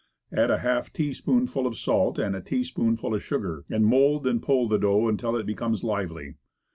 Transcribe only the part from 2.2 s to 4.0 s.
a teaspoonful of sugar, and